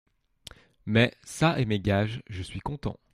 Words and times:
Mais, 0.87 1.13
ça 1.21 1.59
et 1.59 1.65
mes 1.65 1.79
gages, 1.79 2.23
je 2.27 2.41
suis 2.41 2.59
content. 2.59 2.97